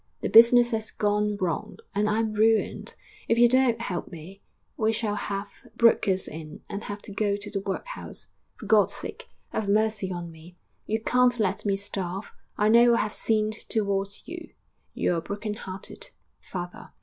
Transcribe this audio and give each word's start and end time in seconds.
The 0.21 0.29
business 0.29 0.71
has 0.71 0.89
gone 0.89 1.37
wrong... 1.37 1.77
and 1.93 2.09
I 2.09 2.17
am 2.21 2.33
ruined.... 2.33 2.95
If 3.27 3.37
you 3.37 3.47
don't 3.47 3.79
help 3.81 4.07
me... 4.11 4.41
we 4.75 4.91
shall 4.93 5.13
have 5.13 5.51
the 5.63 5.69
brokers 5.77 6.27
in... 6.27 6.61
and 6.67 6.85
have 6.85 7.03
to 7.03 7.11
go 7.11 7.35
to 7.35 7.51
the 7.51 7.61
workhouse.... 7.61 8.25
For 8.55 8.65
God's 8.65 8.95
sake... 8.95 9.29
have 9.51 9.69
mercy 9.69 10.11
on 10.11 10.31
me! 10.31 10.57
You 10.87 10.99
can't 11.01 11.39
let 11.39 11.67
me 11.67 11.75
starve.... 11.75 12.33
I 12.57 12.67
know 12.67 12.95
I 12.95 12.97
have 12.97 13.13
sinned 13.13 13.53
towards 13.69 14.23
you. 14.27 14.55
Your 14.95 15.21
broken 15.21 15.53
hearted... 15.53 16.09
FATHER.' 16.41 16.93